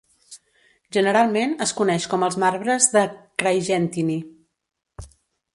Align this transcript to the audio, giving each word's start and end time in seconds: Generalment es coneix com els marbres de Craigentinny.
Generalment 0.97 1.53
es 1.67 1.75
coneix 1.81 2.09
com 2.15 2.27
els 2.29 2.39
marbres 2.45 2.89
de 2.97 3.05
Craigentinny. 3.43 4.19